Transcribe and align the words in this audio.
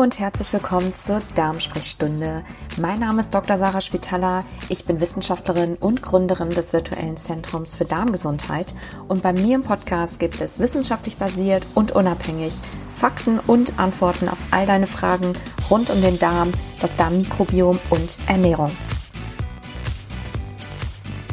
Und 0.00 0.18
herzlich 0.18 0.50
willkommen 0.54 0.94
zur 0.94 1.20
Darmsprechstunde. 1.34 2.42
Mein 2.78 3.00
Name 3.00 3.20
ist 3.20 3.34
Dr. 3.34 3.58
Sarah 3.58 3.82
Spitaler. 3.82 4.46
Ich 4.70 4.86
bin 4.86 4.98
Wissenschaftlerin 4.98 5.76
und 5.76 6.00
Gründerin 6.00 6.48
des 6.48 6.72
virtuellen 6.72 7.18
Zentrums 7.18 7.76
für 7.76 7.84
Darmgesundheit. 7.84 8.74
Und 9.08 9.22
bei 9.22 9.34
mir 9.34 9.56
im 9.56 9.60
Podcast 9.60 10.18
gibt 10.18 10.40
es 10.40 10.58
wissenschaftlich 10.58 11.18
basiert 11.18 11.66
und 11.74 11.92
unabhängig 11.92 12.60
Fakten 12.94 13.40
und 13.40 13.78
Antworten 13.78 14.30
auf 14.30 14.38
all 14.52 14.64
deine 14.64 14.86
Fragen 14.86 15.34
rund 15.68 15.90
um 15.90 16.00
den 16.00 16.18
Darm, 16.18 16.50
das 16.80 16.96
Darmmikrobiom 16.96 17.78
und 17.90 18.20
Ernährung. 18.26 18.74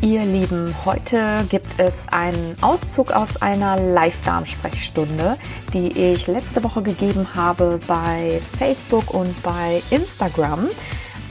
Ihr 0.02 0.26
Lieben, 0.26 0.76
heute 0.86 1.44
gibt 1.50 1.80
es 1.80 2.08
einen 2.10 2.56
Auszug 2.62 3.12
aus 3.12 3.42
einer 3.42 3.80
Live-Darm-Sprechstunde, 3.80 5.38
die 5.74 5.88
ich 5.88 6.28
letzte 6.28 6.64
Woche 6.64 6.84
gegeben 6.84 7.34
habe 7.34 7.80
bei 7.88 8.40
Facebook 8.60 9.12
und 9.12 9.42
bei 9.42 9.82
Instagram. 9.90 10.68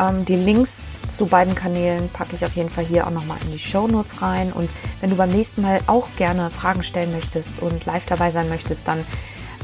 Ähm, 0.01 0.25
die 0.25 0.35
Links 0.35 0.89
zu 1.09 1.27
beiden 1.27 1.55
Kanälen 1.55 2.09
packe 2.09 2.35
ich 2.35 2.45
auf 2.45 2.57
jeden 2.57 2.69
Fall 2.69 2.85
hier 2.85 3.07
auch 3.07 3.13
nochmal 3.13 3.39
in 3.45 3.53
die 3.53 3.59
Show 3.61 3.87
Notes 3.87 4.21
rein. 4.21 4.53
Und 4.53 4.69
wenn 5.01 5.11
du 5.11 5.17
beim 5.17 5.31
nächsten 5.31 5.63
Mal 5.63 5.79
auch 5.87 6.09
gerne 6.17 6.51
Fragen 6.51 6.83
stellen 6.83 7.13
möchtest 7.13 7.63
und 7.63 7.87
live 7.87 8.07
dabei 8.07 8.33
sein 8.33 8.49
möchtest, 8.49 8.89
dann 8.89 9.07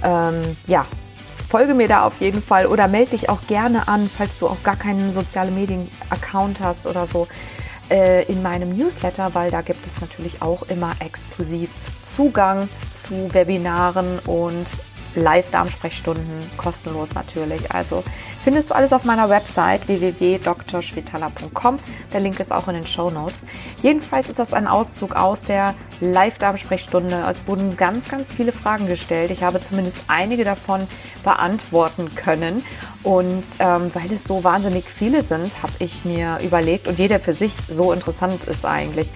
ähm, 0.04 0.56
ja, 0.68 0.86
folge 1.48 1.74
mir 1.74 1.88
da 1.88 2.04
auf 2.04 2.20
jeden 2.20 2.40
Fall 2.40 2.66
oder 2.66 2.86
melde 2.86 3.10
dich 3.10 3.28
auch 3.28 3.40
gerne 3.48 3.88
an, 3.88 4.08
falls 4.08 4.38
du 4.38 4.46
auch 4.46 4.62
gar 4.62 4.76
keinen 4.76 5.12
soziale 5.12 5.50
Medien-Account 5.50 6.60
hast 6.60 6.86
oder 6.86 7.04
so 7.04 7.26
äh, 7.90 8.24
in 8.24 8.42
meinem 8.42 8.76
Newsletter, 8.76 9.34
weil 9.34 9.50
da 9.50 9.60
gibt 9.60 9.86
es 9.86 10.00
natürlich 10.00 10.42
auch 10.42 10.62
immer 10.64 10.94
exklusiv 11.00 11.70
Zugang 12.02 12.68
zu 12.90 13.32
Webinaren 13.32 14.18
und 14.20 14.66
Live-Darmsprechstunden, 15.14 16.50
kostenlos 16.56 17.14
natürlich. 17.14 17.70
Also 17.72 18.02
findest 18.42 18.70
du 18.70 18.74
alles 18.74 18.92
auf 18.92 19.04
meiner 19.04 19.28
Website 19.28 19.88
www.drschwetala.com. 19.88 21.78
Der 22.12 22.20
Link 22.20 22.40
ist 22.40 22.52
auch 22.52 22.68
in 22.68 22.74
den 22.74 22.86
Show 22.86 23.10
Notes. 23.10 23.46
Jedenfalls 23.82 24.28
ist 24.28 24.38
das 24.38 24.54
ein 24.54 24.66
Auszug 24.66 25.14
aus 25.14 25.42
der 25.42 25.74
Live-Darmsprechstunde. 26.00 27.26
Es 27.28 27.46
wurden 27.46 27.76
ganz, 27.76 28.08
ganz 28.08 28.32
viele 28.32 28.52
Fragen 28.52 28.86
gestellt. 28.86 29.30
Ich 29.30 29.42
habe 29.42 29.60
zumindest 29.60 29.98
einige 30.08 30.44
davon 30.44 30.86
beantworten 31.24 32.14
können. 32.14 32.64
Und 33.02 33.44
ähm, 33.58 33.90
weil 33.94 34.12
es 34.12 34.24
so 34.24 34.44
wahnsinnig 34.44 34.84
viele 34.86 35.22
sind, 35.22 35.62
habe 35.62 35.72
ich 35.80 36.04
mir 36.04 36.38
überlegt, 36.42 36.86
und 36.86 36.98
jeder 36.98 37.18
für 37.18 37.34
sich 37.34 37.52
so 37.68 37.92
interessant 37.92 38.44
ist 38.44 38.64
eigentlich, 38.64 39.10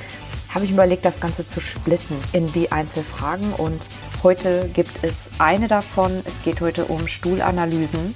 habe 0.52 0.64
ich 0.64 0.70
mir 0.70 0.76
überlegt, 0.76 1.04
das 1.04 1.20
Ganze 1.20 1.46
zu 1.46 1.60
splitten 1.60 2.16
in 2.32 2.50
die 2.52 2.72
Einzelfragen. 2.72 3.52
Und 3.52 3.88
heute 4.22 4.68
gibt 4.72 5.04
es 5.04 5.30
eine 5.38 5.68
davon. 5.68 6.22
Es 6.24 6.42
geht 6.42 6.60
heute 6.60 6.86
um 6.86 7.06
Stuhlanalysen 7.06 8.14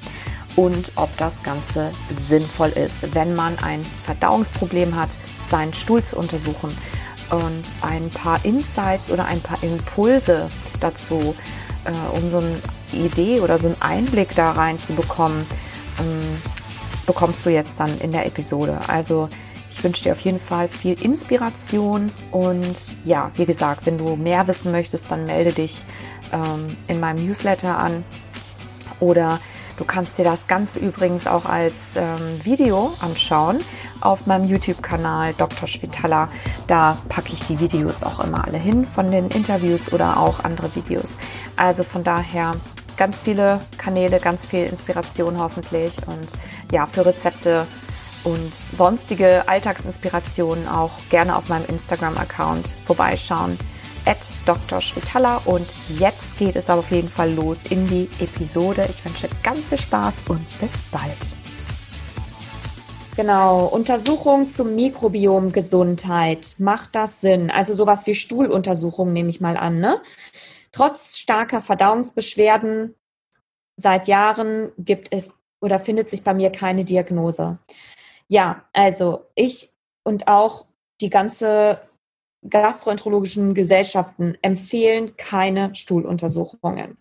und 0.57 0.93
ob 0.97 1.17
das 1.17 1.43
Ganze 1.43 1.91
sinnvoll 2.11 2.71
ist, 2.71 3.15
wenn 3.15 3.35
man 3.35 3.59
ein 3.61 3.85
Verdauungsproblem 4.05 4.97
hat, 4.97 5.19
seinen 5.49 5.73
Stuhl 5.73 6.03
zu 6.03 6.17
untersuchen 6.17 6.77
und 7.31 7.63
ein 7.83 8.11
paar 8.11 8.45
Insights 8.45 9.11
oder 9.13 9.27
ein 9.27 9.41
paar 9.41 9.63
Impulse 9.63 10.49
dazu, 10.81 11.37
äh, 11.85 12.17
um 12.17 12.31
so 12.31 12.43
eine 12.93 13.05
Idee 13.05 13.41
oder 13.41 13.59
so 13.59 13.69
einen 13.69 13.81
Einblick 13.81 14.35
da 14.35 14.53
rein 14.53 14.79
zu 14.79 14.95
bekommen, 14.95 15.47
ähm, 15.99 16.43
bekommst 17.07 17.45
du 17.45 17.51
jetzt 17.51 17.81
dann 17.81 17.99
in 17.99 18.13
der 18.13 18.27
Episode. 18.27 18.79
Also 18.87 19.29
ich 19.81 19.85
wünsche 19.85 20.03
dir 20.05 20.13
auf 20.13 20.21
jeden 20.21 20.39
Fall 20.39 20.69
viel 20.69 21.01
Inspiration 21.03 22.13
und 22.31 22.97
ja, 23.05 23.31
wie 23.35 23.47
gesagt, 23.47 23.87
wenn 23.87 23.97
du 23.97 24.15
mehr 24.17 24.47
wissen 24.47 24.73
möchtest, 24.73 25.11
dann 25.11 25.25
melde 25.25 25.53
dich 25.53 25.87
ähm, 26.33 26.67
in 26.87 27.01
meinem 27.01 27.27
Newsletter 27.27 27.79
an 27.79 28.05
oder 29.01 29.41
du 29.79 29.87
kannst 29.87 30.19
dir 30.19 30.25
das 30.25 30.49
Ganze 30.49 30.81
übrigens 30.81 31.27
auch 31.27 31.47
als 31.47 31.97
ähm, 31.97 32.45
Video 32.45 32.93
anschauen 33.01 33.59
auf 34.03 34.27
meinem 34.27 34.47
YouTube-Kanal 34.49 35.35
Dr. 35.35 35.67
Schwitala. 35.67 36.29
Da 36.67 36.99
packe 37.09 37.33
ich 37.33 37.41
die 37.45 37.59
Videos 37.59 38.03
auch 38.03 38.21
immer 38.21 38.45
alle 38.45 38.59
hin 38.59 38.85
von 38.85 39.11
den 39.11 39.31
Interviews 39.31 39.93
oder 39.93 40.19
auch 40.19 40.45
andere 40.45 40.75
Videos. 40.75 41.17
Also 41.57 41.85
von 41.85 42.05
daher 42.05 42.57
ganz 43.01 43.23
viele 43.23 43.63
Kanäle, 43.79 44.21
ganz 44.21 44.47
viel 44.47 44.67
Inspiration 44.67 45.41
hoffentlich 45.41 45.97
und 46.07 46.29
ja, 46.71 46.87
für 46.87 47.07
Rezepte 47.07 47.67
und 48.25 48.53
sonstige 48.53 49.49
Alltagsinspirationen 49.49 50.69
auch 50.69 50.91
gerne 51.09 51.35
auf 51.35 51.49
meinem 51.49 51.65
Instagram-Account 51.65 52.77
vorbeischauen. 52.85 53.59
At 54.05 54.31
Dr. 54.45 54.83
Schwitala 54.83 55.41
und 55.47 55.67
jetzt 55.99 56.37
geht 56.39 56.57
es 56.57 56.69
aber 56.69 56.81
auf 56.81 56.91
jeden 56.91 57.09
Fall 57.09 57.33
los 57.33 57.65
in 57.71 57.87
die 57.87 58.07
Episode. 58.23 58.87
Ich 58.91 59.03
wünsche 59.03 59.31
ganz 59.43 59.69
viel 59.69 59.79
Spaß 59.79 60.25
und 60.29 60.47
bis 60.61 60.83
bald. 60.91 61.37
Genau, 63.17 63.65
Untersuchung 63.65 64.47
zum 64.47 64.75
Mikrobiom 64.75 65.53
Gesundheit. 65.53 66.57
Macht 66.59 66.95
das 66.95 67.23
Sinn? 67.23 67.51
Also 67.51 67.75
sowas 67.75 68.07
wie 68.07 68.15
Stuhluntersuchung 68.15 69.13
nehme 69.15 69.31
ich 69.31 69.41
mal 69.41 69.57
an, 69.57 69.79
ne? 69.79 70.03
Trotz 70.73 71.19
starker 71.19 71.61
Verdauungsbeschwerden 71.61 72.95
seit 73.77 74.09
Jahren 74.09 74.73
gibt 74.79 75.13
es 75.13 75.31
oder 75.61 75.81
findet 75.81 76.11
sich 76.11 76.23
bei 76.23 76.35
mir 76.35 76.51
keine 76.51 76.85
Diagnose. 76.85 77.59
Ja, 78.29 78.65
also 78.73 79.27
ich 79.35 79.71
und 80.05 80.29
auch 80.29 80.67
die 81.01 81.11
ganze 81.11 81.81
gastroenterologischen 82.49 83.55
Gesellschaften 83.55 84.39
empfehlen 84.43 85.17
keine 85.17 85.75
Stuhluntersuchungen. 85.75 86.97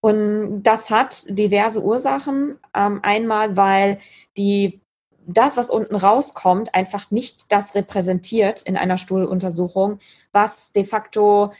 Und 0.00 0.62
das 0.62 0.90
hat 0.90 1.24
diverse 1.28 1.82
Ursachen. 1.82 2.58
Ähm, 2.74 3.00
einmal, 3.02 3.56
weil 3.56 3.98
die, 4.36 4.80
das, 5.26 5.56
was 5.56 5.70
unten 5.70 5.94
rauskommt, 5.94 6.74
einfach 6.74 7.10
nicht 7.10 7.52
das 7.52 7.74
repräsentiert 7.74 8.62
in 8.62 8.76
einer 8.76 8.98
Stuhluntersuchung, 8.98 9.98
was 10.32 10.72
de 10.72 10.84
facto 10.84 11.52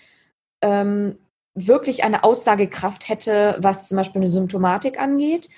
ähm, 0.63 1.17
wirklich 1.55 2.05
eine 2.05 2.25
Aussagekraft 2.25 3.09
hätte, 3.09 3.57
was 3.61 3.89
zum 3.89 3.97
Beispiel 3.97 4.21
eine 4.21 4.31
Symptomatik 4.31 5.01
angeht 5.01 5.49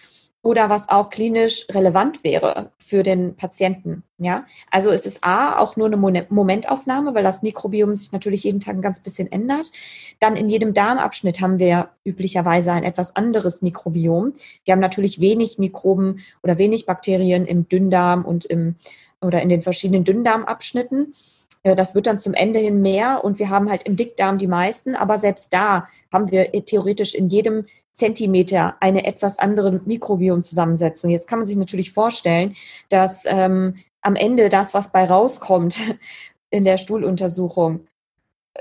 oder 0.42 0.68
was 0.68 0.88
auch 0.88 1.08
klinisch 1.08 1.66
relevant 1.70 2.24
wäre 2.24 2.72
für 2.78 3.04
den 3.04 3.36
Patienten. 3.36 4.02
Ja, 4.18 4.44
also 4.70 4.90
es 4.90 5.06
ist 5.06 5.22
A, 5.22 5.58
auch 5.58 5.76
nur 5.76 5.86
eine 5.86 6.26
Momentaufnahme, 6.28 7.14
weil 7.14 7.22
das 7.22 7.42
Mikrobiom 7.42 7.94
sich 7.94 8.10
natürlich 8.12 8.42
jeden 8.42 8.58
Tag 8.58 8.74
ein 8.74 8.82
ganz 8.82 9.00
bisschen 9.00 9.30
ändert. 9.30 9.70
Dann 10.18 10.36
in 10.36 10.48
jedem 10.48 10.74
Darmabschnitt 10.74 11.40
haben 11.40 11.60
wir 11.60 11.90
üblicherweise 12.04 12.72
ein 12.72 12.82
etwas 12.82 13.14
anderes 13.14 13.62
Mikrobiom. 13.62 14.34
Wir 14.64 14.72
haben 14.72 14.80
natürlich 14.80 15.20
wenig 15.20 15.58
Mikroben 15.58 16.20
oder 16.42 16.58
wenig 16.58 16.86
Bakterien 16.86 17.44
im 17.44 17.68
Dünndarm 17.68 18.24
und 18.24 18.44
im, 18.44 18.76
oder 19.20 19.42
in 19.42 19.48
den 19.48 19.62
verschiedenen 19.62 20.04
Dünndarmabschnitten. 20.04 21.14
Äh, 21.62 21.74
das 21.74 21.94
wird 21.94 22.06
dann 22.06 22.18
zum 22.18 22.34
Ende 22.34 22.58
hin 22.58 22.82
mehr 22.82 23.24
und 23.24 23.38
wir 23.38 23.50
haben 23.50 23.70
halt 23.70 23.84
im 23.84 23.96
Dickdarm 23.96 24.38
die 24.38 24.46
meisten, 24.46 24.94
aber 24.94 25.18
selbst 25.18 25.52
da 25.52 25.88
haben 26.12 26.30
wir 26.30 26.50
theoretisch 26.64 27.14
in 27.14 27.28
jedem 27.28 27.66
Zentimeter 27.92 28.76
eine 28.80 29.04
etwas 29.04 29.38
andere 29.38 29.72
Mikrobiomzusammensetzung. 29.84 31.10
Jetzt 31.10 31.28
kann 31.28 31.38
man 31.38 31.46
sich 31.46 31.56
natürlich 31.56 31.92
vorstellen, 31.92 32.56
dass 32.88 33.24
ähm, 33.26 33.76
am 34.00 34.16
Ende 34.16 34.48
das, 34.48 34.74
was 34.74 34.92
bei 34.92 35.04
rauskommt 35.04 35.80
in 36.50 36.64
der 36.64 36.78
Stuhluntersuchung, 36.78 37.86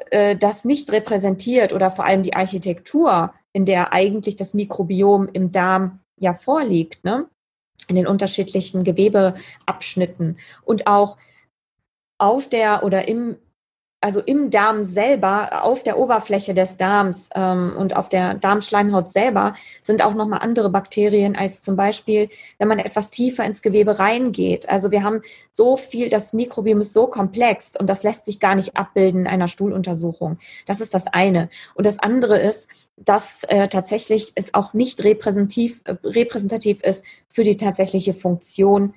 äh, 0.09 0.35
das 0.35 0.66
nicht 0.66 0.91
repräsentiert 0.91 1.73
oder 1.73 1.91
vor 1.91 2.06
allem 2.06 2.23
die 2.23 2.35
Architektur, 2.35 3.34
in 3.53 3.66
der 3.66 3.94
eigentlich 3.94 4.35
das 4.35 4.53
Mikrobiom 4.53 5.29
im 5.34 5.51
Darm 5.51 6.00
ja 6.17 6.34
vorliegt, 6.34 7.03
ne? 7.03 7.28
in 7.88 7.95
den 7.95 8.07
unterschiedlichen 8.07 8.84
Gewebeabschnitten 8.84 10.38
und 10.63 10.88
auch 10.88 11.17
auf 12.21 12.49
der 12.49 12.83
oder 12.83 13.07
im 13.07 13.37
also 14.03 14.19
im 14.19 14.49
Darm 14.49 14.83
selber, 14.83 15.63
auf 15.63 15.84
der 15.84 15.99
Oberfläche 15.99 16.55
des 16.55 16.75
Darms 16.75 17.29
ähm, 17.35 17.73
und 17.78 17.96
auf 17.96 18.09
der 18.09 18.34
Darmschleimhaut 18.34 19.11
selber 19.11 19.53
sind 19.84 20.03
auch 20.03 20.16
nochmal 20.16 20.40
andere 20.40 20.72
Bakterien 20.72 21.35
als 21.35 21.61
zum 21.61 21.75
Beispiel, 21.75 22.29
wenn 22.57 22.67
man 22.67 22.79
etwas 22.79 23.11
tiefer 23.11 23.46
ins 23.46 23.61
Gewebe 23.61 23.99
reingeht. 23.99 24.67
Also 24.69 24.90
wir 24.90 25.03
haben 25.03 25.22
so 25.51 25.78
viel, 25.78 26.09
das 26.09 26.34
Mikrobiom 26.34 26.81
ist 26.81 26.93
so 26.93 27.05
komplex 27.05 27.75
und 27.75 27.85
das 27.85 28.01
lässt 28.01 28.25
sich 28.25 28.40
gar 28.40 28.55
nicht 28.55 28.75
abbilden 28.75 29.22
in 29.22 29.28
einer 29.28 29.47
Stuhluntersuchung. 29.47 30.40
Das 30.66 30.81
ist 30.81 30.96
das 30.96 31.05
eine. 31.05 31.51
Und 31.75 31.85
das 31.85 31.99
andere 31.99 32.40
ist, 32.40 32.69
dass 32.97 33.43
äh, 33.46 33.67
tatsächlich 33.67 34.31
es 34.34 34.55
auch 34.55 34.73
nicht 34.73 35.03
repräsentativ, 35.03 35.81
äh, 35.84 35.96
repräsentativ 36.03 36.81
ist 36.81 37.05
für 37.29 37.43
die 37.43 37.57
tatsächliche 37.57 38.16
Funktion 38.16 38.96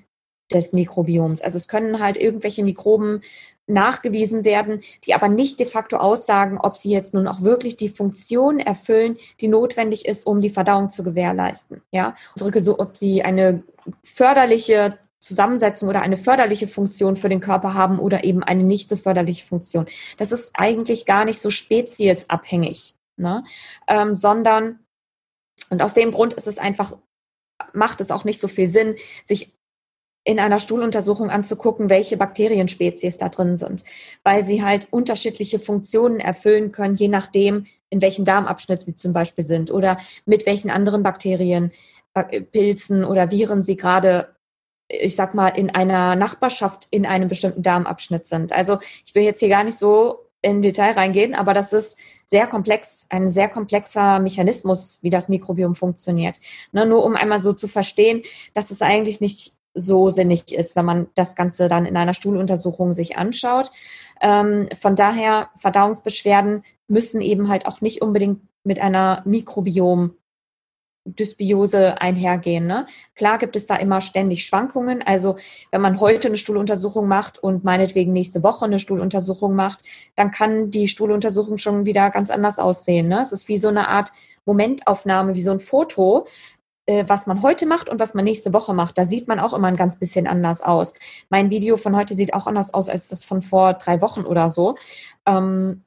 des 0.53 0.73
Mikrobioms. 0.73 1.43
Also 1.43 1.57
es 1.57 1.69
können 1.69 2.01
halt 2.01 2.17
irgendwelche 2.17 2.63
Mikroben 2.63 3.23
nachgewiesen 3.67 4.45
werden, 4.45 4.83
die 5.07 5.15
aber 5.15 5.29
nicht 5.29 5.59
de 5.59 5.67
facto 5.67 5.97
aussagen, 5.97 6.59
ob 6.59 6.77
sie 6.77 6.91
jetzt 6.91 7.15
nun 7.15 7.27
auch 7.27 7.41
wirklich 7.41 7.77
die 7.77 7.89
Funktion 7.89 8.61
erfüllen, 8.61 9.17
die 9.41 9.49
notwendig 9.49 10.07
ist, 10.07 10.27
um 10.27 10.41
die 10.41 10.51
Verdauung 10.51 10.91
zu 10.91 11.03
gewährleisten. 11.03 11.81
Ja, 11.91 12.15
ob 12.79 12.97
sie 12.97 13.23
eine 13.23 13.63
förderliche 14.03 14.99
Zusammensetzung 15.21 15.89
oder 15.89 16.03
eine 16.03 16.19
förderliche 16.19 16.69
Funktion 16.69 17.17
für 17.17 17.31
den 17.31 17.41
Körper 17.41 17.73
haben 17.73 17.99
oder 17.99 18.25
eben 18.25 18.43
eine 18.43 18.63
nicht 18.63 18.91
so 18.91 18.97
förderliche 18.97 19.47
Funktion. 19.47 19.87
Das 20.19 20.33
ist 20.33 20.53
eigentlich 20.55 21.07
gar 21.07 21.25
nicht 21.25 21.41
so 21.41 21.49
speziesabhängig, 21.49 22.95
ne? 23.17 23.45
Ähm, 23.89 24.15
sondern 24.17 24.81
und 25.71 25.81
aus 25.81 25.95
dem 25.95 26.11
Grund 26.11 26.35
ist 26.35 26.47
es 26.47 26.59
einfach 26.59 26.99
macht 27.73 28.01
es 28.01 28.11
auch 28.11 28.25
nicht 28.25 28.41
so 28.41 28.49
viel 28.49 28.69
Sinn, 28.69 28.97
sich 29.25 29.55
in 30.25 30.41
einer 30.41 30.59
Stuhluntersuchung 30.59 31.31
anzugucken, 31.31 31.91
welche 31.91 32.17
Bakterienspezies 32.17 33.19
da 33.19 33.29
drin 33.29 33.57
sind, 33.57 33.85
weil 34.23 34.45
sie 34.45 34.65
halt 34.65 34.89
unterschiedliche 34.91 35.59
Funktionen 35.59 36.19
erfüllen 36.19 36.73
können, 36.73 36.97
je 36.97 37.09
nachdem, 37.09 37.67
in 37.91 38.01
welchem 38.01 38.25
Darmabschnitt 38.25 38.83
sie 38.83 38.97
zum 38.97 39.13
Beispiel 39.13 39.45
sind 39.45 39.71
oder 39.71 39.99
mit 40.25 40.47
welchen 40.47 40.71
anderen 40.71 41.03
Bakterien, 41.03 41.73
Pilzen 42.53 43.05
oder 43.05 43.31
Viren 43.31 43.63
sie 43.63 43.77
gerade, 43.77 44.35
ich 44.89 45.15
sag 45.15 45.35
mal, 45.35 45.49
in 45.49 45.71
einer 45.71 46.17
Nachbarschaft 46.17 46.89
in 46.91 47.07
einem 47.07 47.29
bestimmten 47.29 47.63
Darmabschnitt 47.63 48.27
sind. 48.27 48.53
Also 48.53 48.79
ich 49.05 49.15
will 49.15 49.25
jetzt 49.25 49.41
hier 49.41 49.49
gar 49.49 49.65
nicht 49.65 49.79
so 49.79 50.31
in 50.41 50.63
Detail 50.63 50.93
reingehen, 50.93 51.35
aber 51.35 51.55
das 51.55 51.73
ist 51.73 51.97
sehr 52.27 52.47
komplex, 52.47 53.07
ein 53.09 53.29
sehr 53.29 53.49
komplexer 53.49 54.21
Mechanismus, 54.21 54.99
wie 55.03 55.11
das 55.11 55.29
Mikrobiom 55.29 55.75
funktioniert. 55.75 56.41
Ne, 56.73 56.87
nur 56.87 57.05
um 57.05 57.17
einmal 57.17 57.41
so 57.41 57.53
zu 57.53 57.67
verstehen, 57.67 58.23
dass 58.53 58.71
es 58.71 58.83
eigentlich 58.83 59.21
nicht 59.21 59.55
so 59.75 60.11
sinnig 60.11 60.53
ist, 60.53 60.77
wenn 60.77 60.85
man 60.85 61.07
das 61.15 61.37
Ganze 61.37 61.69
dann 61.69 61.87
in 61.87 61.97
einer 61.97 62.15
Stuhluntersuchung 62.15 62.95
sich 62.95 63.17
anschaut. 63.17 63.71
Ähm, 64.21 64.69
von 64.81 64.97
daher, 64.97 65.51
Verdauungsbeschwerden 65.57 66.65
müssen 66.89 67.21
eben 67.21 67.49
halt 67.49 67.67
auch 67.67 67.81
nicht 67.81 68.03
unbedingt 68.03 68.41
mit 68.63 68.81
einer 68.81 69.23
Mikrobiom 69.25 70.15
Dysbiose 71.07 72.01
einhergehen. 72.01 72.67
Ne? 72.67 72.87
Klar 73.15 73.39
gibt 73.39 73.57
es 73.57 73.67
da 73.67 73.77
immer 73.77 74.01
ständig 74.01 74.47
Schwankungen. 74.47 75.03
Also 75.03 75.37
wenn 75.71 75.83
man 75.83 76.01
heute 76.01 76.29
eine 76.29 76.39
Stuhluntersuchung 76.39 77.07
macht 77.07 77.39
und 77.39 77.63
meinetwegen 77.63 78.13
nächste 78.13 78.43
Woche 78.43 78.65
eine 78.65 78.79
Stuhluntersuchung 78.79 79.55
macht, 79.55 79.83
dann 80.15 80.31
kann 80.31 80.71
die 80.71 80.89
Stuhluntersuchung 80.89 81.59
schon 81.59 81.85
wieder 81.85 82.09
ganz 82.11 82.31
anders 82.31 82.59
aussehen. 82.59 83.09
Ne? 83.09 83.21
Es 83.21 83.33
ist 83.33 83.49
wie 83.49 83.59
so 83.59 83.69
eine 83.69 83.89
Art 83.89 84.13
Momentaufnahme, 84.47 85.35
wie 85.35 85.43
so 85.43 85.51
ein 85.51 85.61
Foto, 85.61 86.27
was 86.87 87.27
man 87.27 87.43
heute 87.43 87.67
macht 87.67 87.89
und 87.89 87.99
was 87.99 88.15
man 88.15 88.25
nächste 88.25 88.53
Woche 88.53 88.75
macht. 88.75 88.99
Da 88.99 89.07
sieht 89.07 89.27
man 89.27 89.41
auch 89.41 89.55
immer 89.55 89.69
ein 89.69 89.77
ganz 89.77 89.99
bisschen 89.99 90.27
anders 90.27 90.61
aus. 90.61 90.95
Mein 91.31 91.51
Video 91.51 91.77
von 91.77 91.97
heute 91.97 92.15
sieht 92.15 92.35
auch 92.35 92.47
anders 92.47 92.75
aus 92.75 92.89
als 92.89 93.09
das 93.09 93.25
von 93.25 93.43
vor 93.43 93.75
drei 93.75 94.01
Wochen 94.01 94.25
oder 94.25 94.51
so. 94.51 94.77
Ähm, 95.27 95.85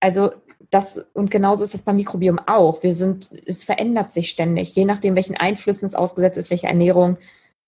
also 0.00 0.32
das, 0.70 0.98
und 1.12 1.30
genauso 1.30 1.64
ist 1.64 1.74
es 1.74 1.82
beim 1.82 1.96
Mikrobiom 1.96 2.38
auch. 2.38 2.82
Wir 2.82 2.94
sind, 2.94 3.30
es 3.46 3.64
verändert 3.64 4.12
sich 4.12 4.30
ständig, 4.30 4.74
je 4.74 4.84
nachdem, 4.84 5.16
welchen 5.16 5.36
Einflüssen 5.36 5.86
es 5.86 5.94
ausgesetzt 5.94 6.38
ist, 6.38 6.50
welche 6.50 6.66
Ernährung 6.66 7.18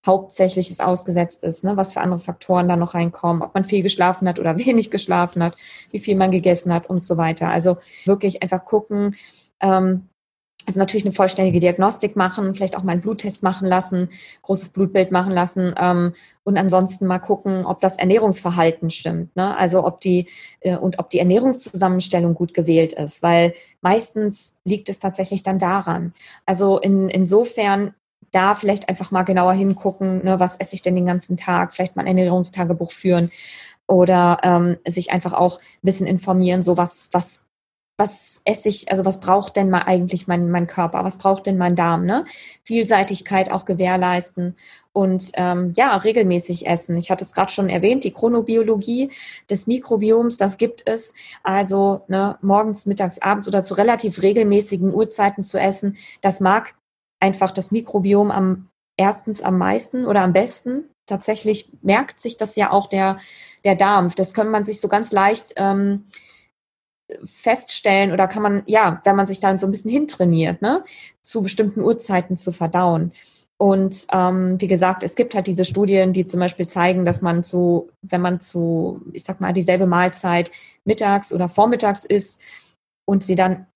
hauptsächlich 0.07 0.71
es 0.71 0.81
ausgesetzt 0.81 1.43
ist, 1.43 1.65
ne? 1.65 1.77
was 1.77 1.93
für 1.93 2.01
andere 2.01 2.21
Faktoren 2.21 2.69
da 2.69 2.77
noch 2.77 2.95
reinkommen, 2.95 3.43
ob 3.43 3.55
man 3.55 3.65
viel 3.65 3.83
geschlafen 3.83 4.29
hat 4.29 4.39
oder 4.39 4.59
wenig 4.65 4.91
geschlafen 4.91 5.43
hat, 5.43 5.57
wie 5.91 5.99
viel 5.99 6.17
man 6.17 6.31
gegessen 6.31 6.73
hat 6.73 6.89
und 6.89 7.05
so 7.05 7.17
weiter. 7.17 7.49
Also 7.49 7.77
wirklich 8.05 8.43
einfach 8.43 8.65
gucken, 8.65 9.17
ähm, 9.61 10.09
also 10.67 10.79
natürlich 10.79 11.05
eine 11.05 11.15
vollständige 11.15 11.61
Diagnostik 11.61 12.17
machen, 12.17 12.55
vielleicht 12.55 12.77
auch 12.77 12.83
mal 12.83 12.93
einen 12.93 13.01
Bluttest 13.01 13.43
machen 13.43 13.67
lassen, 13.67 14.09
großes 14.43 14.71
Blutbild 14.71 15.11
machen 15.11 15.33
lassen 15.33 15.75
ähm, 15.81 16.15
und 16.43 16.57
ansonsten 16.57 17.07
mal 17.07 17.19
gucken, 17.19 17.67
ob 17.67 17.81
das 17.81 17.97
Ernährungsverhalten 17.97 18.91
stimmt. 18.91 19.35
Ne? 19.37 19.57
Also 19.57 19.85
ob 19.85 20.01
die 20.01 20.29
äh, 20.61 20.77
und 20.77 20.99
ob 20.99 21.11
die 21.11 21.19
Ernährungszusammenstellung 21.19 22.35
gut 22.35 22.55
gewählt 22.55 22.93
ist, 22.93 23.23
weil 23.23 23.55
meistens 23.81 24.59
liegt 24.65 24.89
es 24.89 24.99
tatsächlich 24.99 25.43
dann 25.43 25.59
daran. 25.59 26.15
Also 26.47 26.79
in, 26.79 27.09
insofern 27.09 27.95
da 28.35 28.55
vielleicht 28.55 28.89
einfach 28.89 29.11
mal 29.11 29.23
genauer 29.23 29.53
hingucken, 29.53 30.25
ne, 30.25 30.41
was 30.41 30.57
esse 30.57 30.75
ich 30.75 30.83
denn 30.83 30.97
den 30.97 31.07
ganzen 31.07 31.37
Tag, 31.37 31.73
vielleicht 31.73 31.95
mal 31.95 32.03
ein 32.03 32.09
Ernährungstagebuch 32.09 32.91
führen 32.91 33.31
oder 33.87 34.39
ähm, 34.43 34.77
sich 34.87 35.13
einfach 35.13 35.33
auch 35.33 35.59
ein 35.59 35.83
bisschen 35.83 36.07
informieren, 36.07 36.63
so 36.63 36.77
was, 36.77 37.11
was 37.13 37.44
was 37.97 38.43
esse 38.45 38.69
ich, 38.69 38.91
also 38.91 39.05
was 39.05 39.21
braucht 39.21 39.57
denn 39.57 39.71
mal 39.71 39.83
eigentlich 39.83 40.27
mein, 40.27 40.51
mein 40.51 40.67
Körper, 40.67 41.05
was 41.05 41.17
braucht 41.17 41.47
denn 41.47 41.57
mein 41.57 41.77
Darm, 41.77 42.05
ne? 42.05 42.25
Vielseitigkeit 42.65 43.53
auch 43.53 43.65
gewährleisten 43.65 44.57
und 44.93 45.31
ähm, 45.35 45.73
ja, 45.77 45.97
regelmäßig 45.97 46.67
essen. 46.67 46.97
Ich 46.97 47.11
hatte 47.11 47.25
es 47.25 47.33
gerade 47.33 47.53
schon 47.53 47.69
erwähnt, 47.69 48.05
die 48.05 48.13
Chronobiologie 48.13 49.11
des 49.49 49.67
Mikrobioms, 49.67 50.37
das 50.37 50.59
gibt 50.59 50.87
es. 50.87 51.15
Also 51.45 52.03
ne, 52.09 52.37
morgens, 52.43 52.87
mittags, 52.87 53.21
abends 53.23 53.47
oder 53.47 53.63
zu 53.63 53.75
relativ 53.75 54.23
regelmäßigen 54.23 54.93
Uhrzeiten 54.93 55.45
zu 55.45 55.59
essen, 55.59 55.97
das 56.21 56.41
mag 56.41 56.75
einfach 57.21 57.53
das 57.53 57.71
Mikrobiom 57.71 58.31
am 58.31 58.69
erstens 58.97 59.43
am 59.43 59.59
meisten 59.59 60.07
oder 60.07 60.23
am 60.23 60.33
besten. 60.33 60.91
Tatsächlich 61.07 61.73
merkt 61.83 62.23
sich 62.23 62.37
das 62.37 62.57
ja 62.57 62.71
auch 62.71 62.89
der, 62.89 63.19
der 63.65 63.75
Darm. 63.75 64.13
Das 64.17 64.35
kann 64.35 64.51
man 64.51 64.65
sich 64.65 64.81
so 64.81 64.89
ganz 64.89 65.13
leicht 65.13 65.55
ähm, 65.57 66.07
feststellen 67.25 68.13
oder 68.13 68.29
kann 68.29 68.43
man, 68.43 68.63
ja, 68.67 69.01
wenn 69.05 69.17
man 69.17 69.27
sich 69.27 69.41
dann 69.41 69.59
so 69.59 69.67
ein 69.67 69.71
bisschen 69.71 69.91
hintrainiert, 69.91 70.63
ne, 70.63 70.85
zu 71.23 71.43
bestimmten 71.43 71.81
Uhrzeiten 71.81 72.37
zu 72.37 72.53
verdauen. 72.53 73.13
Und 73.57 74.07
ähm, 74.13 74.61
wie 74.61 74.67
gesagt, 74.67 75.05
es 75.05 75.15
gibt 75.15 75.35
halt 75.35 75.47
diese 75.47 75.65
Studien, 75.65 76.13
die 76.13 76.27
zum 76.27 76.41
Beispiel 76.41 76.67
zeigen, 76.67 77.05
dass 77.05 77.23
man 77.23 77.45
zu, 77.45 77.91
wenn 78.03 78.21
man 78.21 78.41
zu, 78.41 79.01
ich 79.13 79.25
sag 79.25 79.41
mal, 79.41 79.53
dieselbe 79.53 79.87
Mahlzeit 79.87 80.51
mittags 80.85 81.33
oder 81.33 81.49
vormittags 81.49 82.05
isst 82.05 82.41
und 83.07 83.23
sie 83.23 83.37
dann 83.37 83.67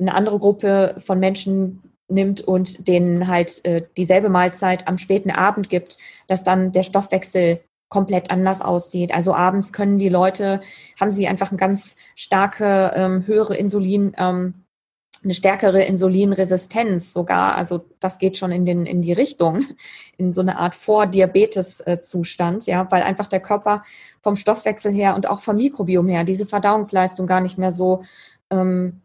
eine 0.00 0.14
andere 0.14 0.38
Gruppe 0.38 0.96
von 0.98 1.18
Menschen 1.18 1.82
nimmt 2.08 2.42
und 2.42 2.86
denen 2.86 3.28
halt 3.28 3.64
äh, 3.64 3.82
dieselbe 3.96 4.28
Mahlzeit 4.28 4.86
am 4.86 4.98
späten 4.98 5.30
Abend 5.30 5.70
gibt, 5.70 5.96
dass 6.26 6.44
dann 6.44 6.72
der 6.72 6.82
Stoffwechsel 6.82 7.60
komplett 7.88 8.30
anders 8.30 8.60
aussieht. 8.60 9.12
Also 9.14 9.34
abends 9.34 9.72
können 9.72 9.98
die 9.98 10.08
Leute, 10.08 10.60
haben 10.98 11.12
sie 11.12 11.28
einfach 11.28 11.50
eine 11.50 11.58
ganz 11.58 11.96
starke, 12.16 12.92
ähm, 12.94 13.26
höhere 13.26 13.56
Insulin, 13.56 14.14
ähm, 14.18 14.64
eine 15.22 15.34
stärkere 15.34 15.82
Insulinresistenz 15.82 17.12
sogar. 17.12 17.56
Also 17.56 17.86
das 17.98 18.18
geht 18.18 18.36
schon 18.36 18.52
in, 18.52 18.66
den, 18.66 18.84
in 18.84 19.00
die 19.00 19.12
Richtung, 19.12 19.66
in 20.18 20.32
so 20.32 20.42
eine 20.42 20.58
Art 20.58 20.74
Vordiabetes-Zustand, 20.74 22.66
ja, 22.66 22.86
weil 22.90 23.02
einfach 23.02 23.26
der 23.26 23.40
Körper 23.40 23.82
vom 24.22 24.36
Stoffwechsel 24.36 24.92
her 24.92 25.14
und 25.14 25.28
auch 25.28 25.40
vom 25.40 25.56
Mikrobiom 25.56 26.08
her 26.08 26.24
diese 26.24 26.46
Verdauungsleistung 26.46 27.26
gar 27.26 27.40
nicht 27.40 27.58
mehr 27.58 27.72
so 27.72 28.04
ähm, 28.50 29.00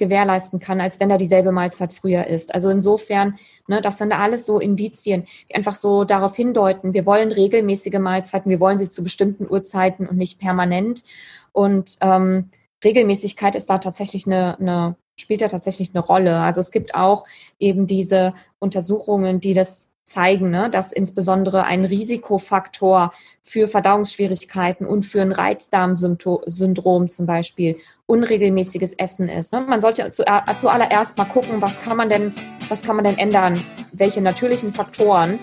gewährleisten 0.00 0.58
kann, 0.58 0.80
als 0.80 0.98
wenn 0.98 1.10
er 1.10 1.18
dieselbe 1.18 1.52
Mahlzeit 1.52 1.92
früher 1.92 2.26
ist. 2.26 2.52
Also 2.52 2.70
insofern, 2.70 3.38
ne, 3.68 3.80
das 3.80 3.98
sind 3.98 4.12
alles 4.12 4.46
so 4.46 4.58
Indizien, 4.58 5.28
die 5.48 5.54
einfach 5.54 5.76
so 5.76 6.02
darauf 6.02 6.34
hindeuten, 6.34 6.92
wir 6.92 7.06
wollen 7.06 7.30
regelmäßige 7.30 8.00
Mahlzeiten, 8.00 8.50
wir 8.50 8.58
wollen 8.58 8.78
sie 8.78 8.88
zu 8.88 9.04
bestimmten 9.04 9.48
Uhrzeiten 9.48 10.08
und 10.08 10.16
nicht 10.16 10.40
permanent. 10.40 11.04
Und 11.52 11.98
ähm, 12.00 12.50
Regelmäßigkeit 12.82 13.54
ist 13.54 13.70
da 13.70 13.78
tatsächlich 13.78 14.26
eine, 14.26 14.58
eine 14.58 14.96
spielt 15.20 15.42
da 15.42 15.48
tatsächlich 15.48 15.94
eine 15.94 16.04
Rolle. 16.04 16.40
Also 16.40 16.60
es 16.60 16.70
gibt 16.70 16.94
auch 16.94 17.24
eben 17.58 17.86
diese 17.86 18.34
Untersuchungen, 18.58 19.38
die 19.40 19.54
das 19.54 19.89
zeigen, 20.10 20.50
ne, 20.50 20.68
dass 20.70 20.92
insbesondere 20.92 21.64
ein 21.64 21.84
Risikofaktor 21.84 23.12
für 23.42 23.68
Verdauungsschwierigkeiten 23.68 24.84
und 24.86 25.04
für 25.04 25.22
ein 25.22 25.30
Reizdarmsyndrom 25.30 27.08
zum 27.08 27.26
Beispiel 27.26 27.76
unregelmäßiges 28.06 28.94
Essen 28.94 29.28
ist. 29.28 29.52
Ne? 29.52 29.60
Man 29.60 29.80
sollte 29.80 30.02
äh, 30.02 30.56
zuallererst 30.56 31.16
mal 31.16 31.26
gucken, 31.26 31.62
was 31.62 31.80
kann 31.80 31.96
man 31.96 32.08
denn, 32.08 32.34
was 32.68 32.82
kann 32.82 32.96
man 32.96 33.04
denn 33.04 33.18
ändern? 33.18 33.62
Welche 33.92 34.20
natürlichen 34.20 34.72
Faktoren, 34.72 35.38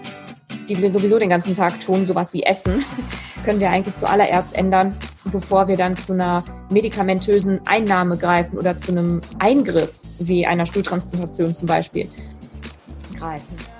die 0.67 0.77
wir 0.81 0.91
sowieso 0.91 1.17
den 1.17 1.29
ganzen 1.29 1.53
Tag 1.53 1.79
tun, 1.79 2.05
sowas 2.05 2.33
wie 2.33 2.43
Essen, 2.43 2.83
können 3.45 3.61
wir 3.61 3.69
eigentlich 3.69 3.95
zuallererst 3.95 4.57
ändern, 4.57 4.93
bevor 5.31 5.69
wir 5.69 5.77
dann 5.77 5.95
zu 5.95 6.11
einer 6.11 6.43
medikamentösen 6.71 7.61
Einnahme 7.65 8.17
greifen 8.17 8.57
oder 8.57 8.77
zu 8.77 8.91
einem 8.91 9.21
Eingriff 9.39 9.93
wie 10.19 10.45
einer 10.45 10.65
Stuhltransplantation 10.65 11.53
zum 11.53 11.67
Beispiel 11.67 12.09
greifen. 13.17 13.76